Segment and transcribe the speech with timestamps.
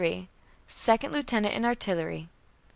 [0.67, 2.27] Second lieutenant in artillery.